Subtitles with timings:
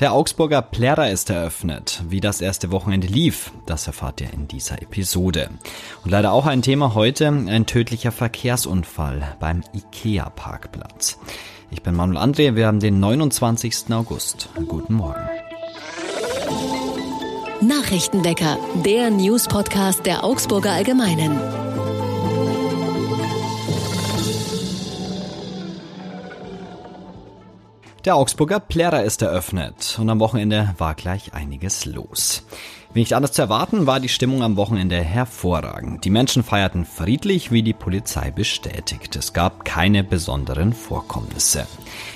[0.00, 2.04] Der Augsburger Plärrer ist eröffnet.
[2.08, 5.50] Wie das erste Wochenende lief, das erfahrt ihr in dieser Episode.
[6.04, 11.18] Und leider auch ein Thema heute, ein tödlicher Verkehrsunfall beim IKEA-Parkplatz.
[11.72, 13.90] Ich bin Manuel André, wir haben den 29.
[13.90, 14.48] August.
[14.68, 15.28] Guten Morgen.
[17.60, 21.67] Nachrichtenwecker, der News-Podcast der Augsburger Allgemeinen.
[28.08, 32.42] Der Augsburger Plärrer ist eröffnet und am Wochenende war gleich einiges los.
[32.94, 36.06] Wie nicht anders zu erwarten, war die Stimmung am Wochenende hervorragend.
[36.06, 39.14] Die Menschen feierten friedlich, wie die Polizei bestätigt.
[39.14, 41.66] Es gab keine besonderen Vorkommnisse.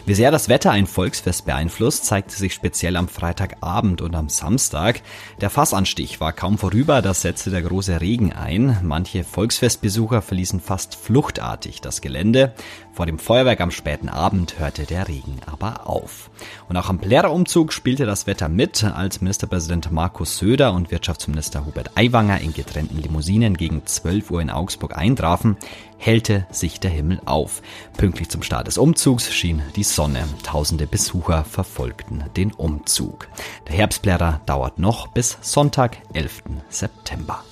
[0.07, 5.03] Wie sehr das Wetter ein Volksfest beeinflusst, zeigte sich speziell am Freitagabend und am Samstag.
[5.43, 8.79] Der Fassanstich war kaum vorüber, da setzte der große Regen ein.
[8.83, 12.55] Manche Volksfestbesucher verließen fast fluchtartig das Gelände.
[12.95, 16.31] Vor dem Feuerwerk am späten Abend hörte der Regen aber auf.
[16.69, 21.97] Und auch am Plärerumzug spielte das Wetter mit, als Ministerpräsident Markus Söder und Wirtschaftsminister Hubert
[21.97, 25.57] Aiwanger in getrennten Limousinen gegen 12 Uhr in Augsburg eintrafen,
[25.99, 27.63] hellte sich der Himmel auf.
[27.97, 30.25] Pünktlich zum Start des Umzugs schien die Sonne.
[30.43, 33.29] Tausende Besucher verfolgten den Umzug.
[33.69, 36.43] Der Herbstplärrer dauert noch bis Sonntag, 11.
[36.69, 37.43] September.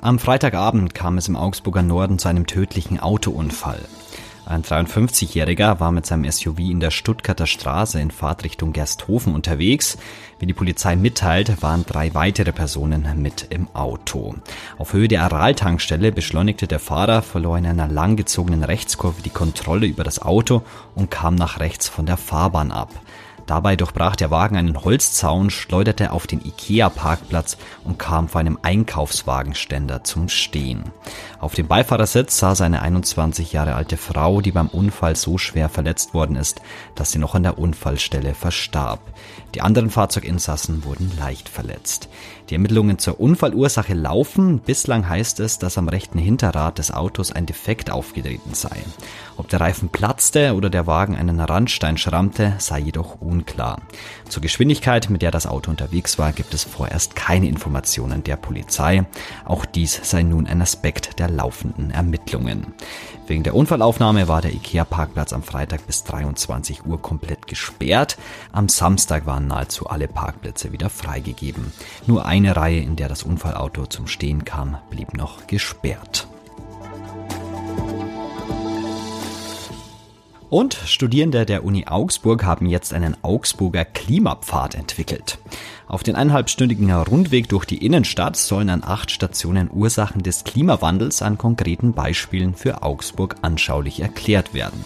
[0.00, 3.80] Am Freitagabend kam es im Augsburger Norden zu einem tödlichen Autounfall.
[4.46, 9.98] Ein 53-Jähriger war mit seinem SUV in der Stuttgarter Straße in Fahrtrichtung Gersthofen unterwegs.
[10.38, 14.34] Wie die Polizei mitteilt, waren drei weitere Personen mit im Auto.
[14.78, 20.02] Auf Höhe der Aral-Tankstelle beschleunigte der Fahrer, verlor in einer langgezogenen Rechtskurve die Kontrolle über
[20.02, 20.62] das Auto
[20.94, 22.90] und kam nach rechts von der Fahrbahn ab.
[23.50, 30.04] Dabei durchbrach der Wagen einen Holzzaun, schleuderte auf den IKEA-Parkplatz und kam vor einem Einkaufswagenständer
[30.04, 30.84] zum Stehen.
[31.40, 36.14] Auf dem Beifahrersitz saß eine 21 Jahre alte Frau, die beim Unfall so schwer verletzt
[36.14, 36.60] worden ist,
[36.94, 39.00] dass sie noch an der Unfallstelle verstarb.
[39.56, 42.08] Die anderen Fahrzeuginsassen wurden leicht verletzt.
[42.50, 44.60] Die Ermittlungen zur Unfallursache laufen.
[44.60, 48.76] Bislang heißt es, dass am rechten Hinterrad des Autos ein Defekt aufgetreten sei.
[49.36, 53.39] Ob der Reifen platzte oder der Wagen einen Randstein schrammte, sei jedoch unklar.
[54.28, 59.04] Zur Geschwindigkeit, mit der das Auto unterwegs war, gibt es vorerst keine Informationen der Polizei.
[59.44, 62.74] Auch dies sei nun ein Aspekt der laufenden Ermittlungen.
[63.26, 68.18] Wegen der Unfallaufnahme war der IKEA-Parkplatz am Freitag bis 23 Uhr komplett gesperrt.
[68.52, 71.72] Am Samstag waren nahezu alle Parkplätze wieder freigegeben.
[72.06, 76.29] Nur eine Reihe, in der das Unfallauto zum Stehen kam, blieb noch gesperrt.
[80.50, 85.38] Und Studierende der Uni Augsburg haben jetzt einen Augsburger Klimapfad entwickelt.
[85.86, 91.38] Auf den eineinhalbstündigen Rundweg durch die Innenstadt sollen an acht Stationen Ursachen des Klimawandels an
[91.38, 94.84] konkreten Beispielen für Augsburg anschaulich erklärt werden.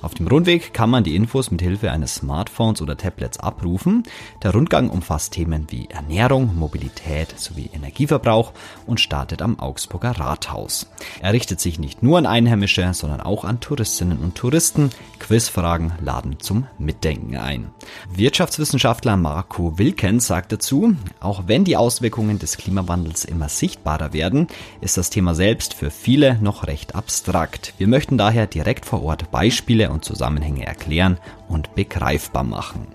[0.00, 4.04] Auf dem Rundweg kann man die Infos mit Hilfe eines Smartphones oder Tablets abrufen.
[4.42, 8.52] Der Rundgang umfasst Themen wie Ernährung, Mobilität sowie Energieverbrauch
[8.86, 10.86] und startet am Augsburger Rathaus.
[11.20, 14.90] Er richtet sich nicht nur an Einheimische, sondern auch an Touristinnen und Touristen.
[15.18, 17.70] Quizfragen laden zum Mitdenken ein.
[18.12, 24.46] Wirtschaftswissenschaftler Marco Wilkens sagt dazu, auch wenn die Auswirkungen des Klimawandels immer sichtbarer werden,
[24.80, 27.74] ist das Thema selbst für viele noch recht abstrakt.
[27.78, 31.18] Wir möchten daher direkt vor Ort Beispiele und Zusammenhänge erklären
[31.48, 32.86] und begreifbar machen.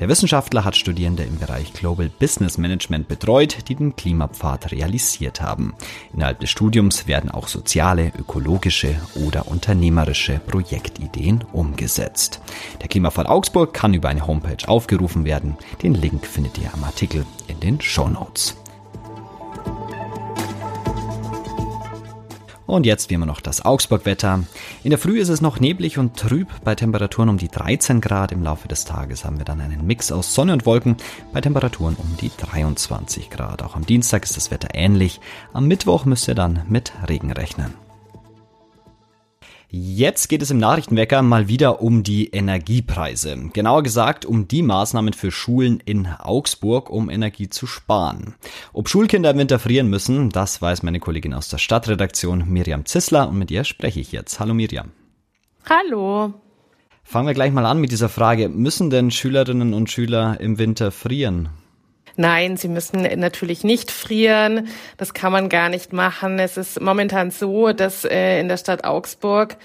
[0.00, 5.74] Der Wissenschaftler hat Studierende im Bereich Global Business Management betreut, die den Klimapfad realisiert haben.
[6.12, 12.40] Innerhalb des Studiums werden auch soziale, ökologische oder unternehmerische Projektideen umgesetzt.
[12.80, 15.56] Der Klimapfad Augsburg kann über eine Homepage aufgerufen werden.
[15.82, 18.56] Den Link findet ihr am Artikel in den Show Notes.
[22.66, 24.44] Und jetzt wie immer noch das Augsburg-Wetter.
[24.82, 28.32] In der Früh ist es noch neblig und trüb bei Temperaturen um die 13 Grad.
[28.32, 30.96] Im Laufe des Tages haben wir dann einen Mix aus Sonne und Wolken
[31.32, 33.62] bei Temperaturen um die 23 Grad.
[33.62, 35.20] Auch am Dienstag ist das Wetter ähnlich.
[35.52, 37.83] Am Mittwoch müsst ihr dann mit Regen rechnen.
[39.76, 43.50] Jetzt geht es im Nachrichtenwecker mal wieder um die Energiepreise.
[43.52, 48.36] Genauer gesagt um die Maßnahmen für Schulen in Augsburg, um Energie zu sparen.
[48.72, 53.28] Ob Schulkinder im Winter frieren müssen, das weiß meine Kollegin aus der Stadtredaktion Miriam Zissler
[53.28, 54.38] und mit ihr spreche ich jetzt.
[54.38, 54.92] Hallo Miriam.
[55.68, 56.32] Hallo.
[57.02, 58.48] Fangen wir gleich mal an mit dieser Frage.
[58.48, 61.48] Müssen denn Schülerinnen und Schüler im Winter frieren?
[62.16, 64.68] Nein, sie müssen natürlich nicht frieren.
[64.96, 66.38] Das kann man gar nicht machen.
[66.38, 69.56] Es ist momentan so, dass äh, in der Stadt Augsburg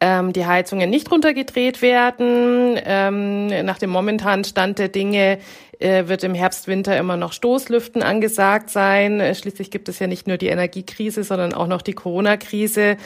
[0.00, 2.78] ähm, die Heizungen nicht runtergedreht werden.
[2.84, 5.38] Ähm, nach dem momentanen Stand der Dinge
[5.78, 9.34] äh, wird im Herbst, Winter immer noch Stoßlüften angesagt sein.
[9.34, 12.96] Schließlich gibt es ja nicht nur die Energiekrise, sondern auch noch die Corona-Krise.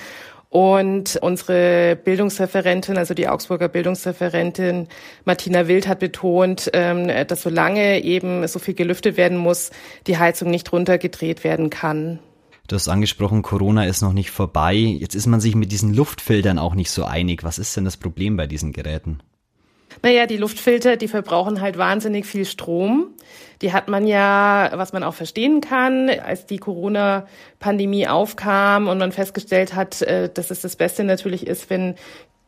[0.55, 4.87] Und unsere Bildungsreferentin, also die Augsburger Bildungsreferentin
[5.25, 9.73] Martina Wild hat betont, ähm, dass solange eben so viel gelüftet werden muss,
[10.07, 12.21] die Heizung nicht runtergedreht werden kann.
[12.69, 14.77] Du hast angesprochen, Corona ist noch nicht vorbei.
[14.77, 17.43] Jetzt ist man sich mit diesen Luftfiltern auch nicht so einig.
[17.43, 19.19] Was ist denn das Problem bei diesen Geräten?
[20.03, 23.15] Naja, die Luftfilter, die verbrauchen halt wahnsinnig viel Strom.
[23.63, 29.13] Die hat man ja, was man auch verstehen kann, als die Corona-Pandemie aufkam und man
[29.13, 31.95] festgestellt hat, äh, dass es das Beste natürlich ist, wenn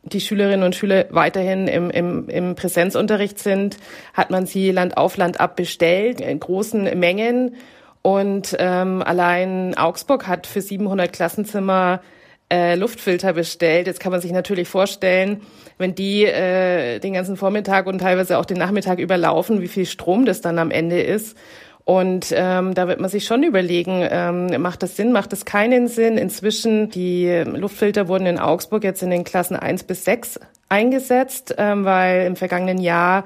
[0.03, 3.77] die Schülerinnen und Schüler weiterhin im, im, im Präsenzunterricht sind,
[4.13, 7.55] hat man sie Land auf Land ab bestellt in großen Mengen.
[8.01, 12.01] Und ähm, allein Augsburg hat für 700 Klassenzimmer
[12.49, 13.87] äh, Luftfilter bestellt.
[13.87, 15.41] Jetzt kann man sich natürlich vorstellen,
[15.77, 20.25] wenn die äh, den ganzen Vormittag und teilweise auch den Nachmittag überlaufen, wie viel Strom
[20.25, 21.37] das dann am Ende ist.
[21.83, 25.87] Und ähm, da wird man sich schon überlegen, ähm, macht das Sinn, macht das keinen
[25.87, 26.17] Sinn?
[26.17, 31.85] Inzwischen, die Luftfilter wurden in Augsburg jetzt in den Klassen eins bis sechs eingesetzt, ähm,
[31.85, 33.23] weil im vergangenen Jahr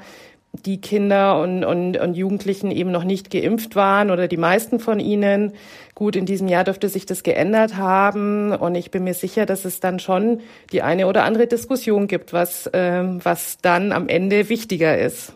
[0.53, 4.99] die Kinder und, und, und Jugendlichen eben noch nicht geimpft waren oder die meisten von
[4.99, 5.53] ihnen.
[5.95, 9.65] Gut, in diesem Jahr dürfte sich das geändert haben und ich bin mir sicher, dass
[9.65, 14.49] es dann schon die eine oder andere Diskussion gibt, was, ähm, was dann am Ende
[14.49, 15.33] wichtiger ist.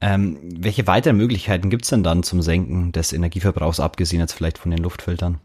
[0.00, 4.58] Ähm, welche weiteren Möglichkeiten gibt es denn dann zum Senken des Energieverbrauchs, abgesehen jetzt vielleicht
[4.58, 5.40] von den Luftfiltern?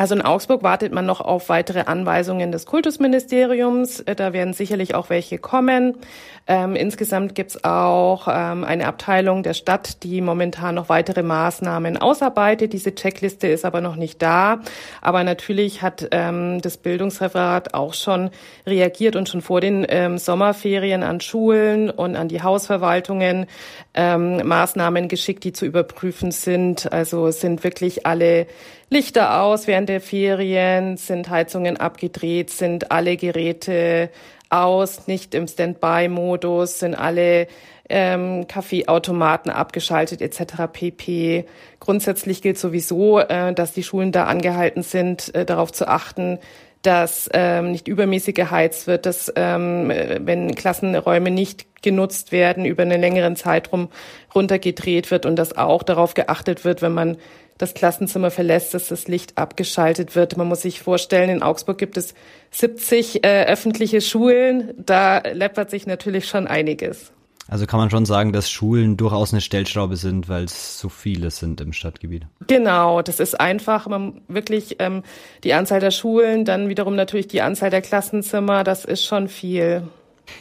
[0.00, 4.00] Also in Augsburg wartet man noch auf weitere Anweisungen des Kultusministeriums.
[4.00, 5.98] Äh, da werden sicherlich auch welche kommen.
[6.46, 12.72] Ähm, insgesamt gibt's auch ähm, eine Abteilung der Stadt, die momentan noch weitere Maßnahmen ausarbeitet.
[12.72, 14.60] Diese Checkliste ist aber noch nicht da.
[15.02, 18.30] Aber natürlich hat ähm, das Bildungsreferat auch schon
[18.66, 23.44] reagiert und schon vor den ähm, Sommerferien an Schulen und an die Hausverwaltungen
[23.92, 26.90] ähm, Maßnahmen geschickt, die zu überprüfen sind.
[26.90, 28.46] Also sind wirklich alle
[28.92, 34.10] Lichter aus während der Ferien, sind Heizungen abgedreht, sind alle Geräte
[34.48, 37.46] aus, nicht im Standby-Modus, sind alle
[37.88, 40.64] ähm, Kaffeeautomaten abgeschaltet etc.
[40.72, 41.44] pp.
[41.78, 46.40] Grundsätzlich gilt sowieso, äh, dass die Schulen da angehalten sind, äh, darauf zu achten,
[46.82, 53.00] dass ähm, nicht übermäßig geheizt wird, dass ähm, wenn Klassenräume nicht genutzt werden, über einen
[53.00, 53.88] längeren Zeitraum
[54.34, 57.16] runtergedreht wird und dass auch darauf geachtet wird, wenn man
[57.58, 60.36] das Klassenzimmer verlässt, dass das Licht abgeschaltet wird.
[60.38, 62.14] Man muss sich vorstellen, in Augsburg gibt es
[62.52, 64.72] 70 äh, öffentliche Schulen.
[64.78, 67.12] Da läppert sich natürlich schon einiges.
[67.50, 71.32] Also kann man schon sagen, dass Schulen durchaus eine Stellschraube sind, weil es so viele
[71.32, 72.26] sind im Stadtgebiet.
[72.46, 75.02] Genau, das ist einfach man wirklich ähm,
[75.42, 79.82] die Anzahl der Schulen, dann wiederum natürlich die Anzahl der Klassenzimmer, das ist schon viel.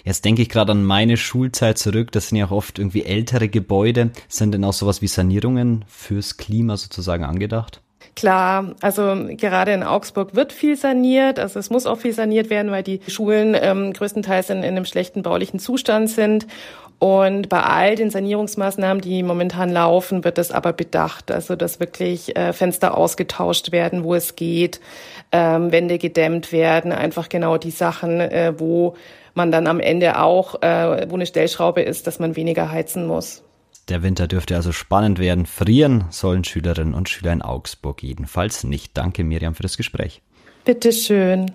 [0.03, 2.11] Jetzt denke ich gerade an meine Schulzeit zurück.
[2.11, 4.11] Das sind ja auch oft irgendwie ältere Gebäude.
[4.27, 7.81] Sind denn auch sowas wie Sanierungen fürs Klima sozusagen angedacht?
[8.15, 11.39] Klar, also gerade in Augsburg wird viel saniert.
[11.39, 14.85] Also es muss auch viel saniert werden, weil die Schulen ähm, größtenteils in, in einem
[14.85, 16.45] schlechten baulichen Zustand sind.
[16.99, 21.31] Und bei all den Sanierungsmaßnahmen, die momentan laufen, wird das aber bedacht.
[21.31, 24.81] Also dass wirklich äh, Fenster ausgetauscht werden, wo es geht,
[25.31, 28.95] ähm, Wände gedämmt werden, einfach genau die Sachen, äh, wo
[29.33, 33.43] man dann am Ende auch, äh, wo eine Stellschraube ist, dass man weniger heizen muss.
[33.87, 35.45] Der Winter dürfte also spannend werden.
[35.45, 38.97] Frieren sollen Schülerinnen und Schüler in Augsburg jedenfalls nicht.
[38.97, 40.21] Danke, Miriam, für das Gespräch.
[40.65, 41.51] Bitteschön.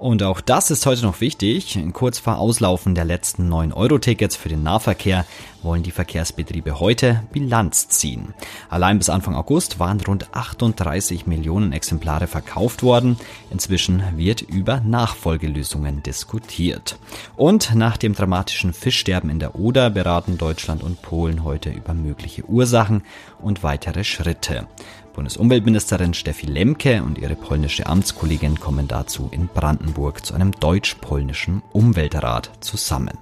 [0.00, 1.78] Und auch das ist heute noch wichtig.
[1.92, 5.26] Kurz vor Auslaufen der letzten 9-Euro-Tickets für den Nahverkehr
[5.62, 8.32] wollen die Verkehrsbetriebe heute Bilanz ziehen.
[8.70, 13.18] Allein bis Anfang August waren rund 38 Millionen Exemplare verkauft worden.
[13.50, 16.98] Inzwischen wird über Nachfolgelösungen diskutiert.
[17.36, 22.46] Und nach dem dramatischen Fischsterben in der Oder beraten Deutschland und Polen heute über mögliche
[22.46, 23.02] Ursachen
[23.38, 24.66] und weitere Schritte.
[25.12, 32.50] Bundesumweltministerin Steffi Lemke und ihre polnische Amtskollegin kommen dazu in Brandenburg zu einem deutsch-polnischen Umweltrat
[32.60, 33.18] zusammen.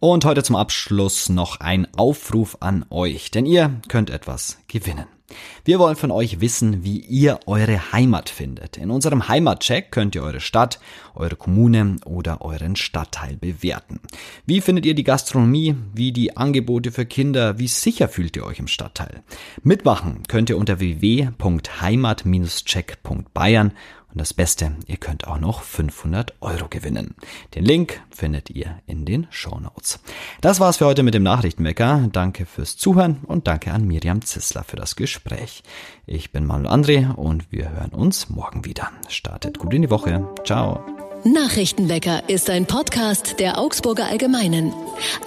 [0.00, 5.17] Und heute zum Abschluss noch ein Aufruf an euch, denn ihr könnt etwas gewinnen.
[5.64, 8.78] Wir wollen von euch wissen, wie ihr eure Heimat findet.
[8.78, 10.80] In unserem Heimatcheck könnt ihr eure Stadt,
[11.14, 14.00] eure Kommune oder euren Stadtteil bewerten.
[14.46, 18.58] Wie findet ihr die Gastronomie, wie die Angebote für Kinder, wie sicher fühlt ihr euch
[18.58, 19.22] im Stadtteil?
[19.62, 23.72] Mitmachen könnt ihr unter www.heimat-check.bayern
[24.18, 27.14] und das Beste, ihr könnt auch noch 500 Euro gewinnen.
[27.54, 30.00] Den Link findet ihr in den Show Notes.
[30.40, 32.08] Das war's für heute mit dem Nachrichtenwecker.
[32.10, 35.62] Danke fürs Zuhören und danke an Miriam Zissler für das Gespräch.
[36.04, 38.90] Ich bin Manuel André und wir hören uns morgen wieder.
[39.06, 40.26] Startet gut in die Woche.
[40.44, 40.84] Ciao.
[41.22, 44.72] Nachrichtenwecker ist ein Podcast der Augsburger Allgemeinen.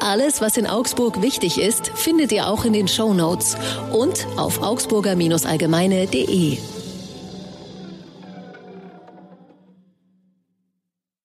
[0.01, 3.55] Alles, was in Augsburg wichtig ist, findet ihr auch in den Show Notes
[3.93, 6.80] und auf augsburger-allgemeine.de.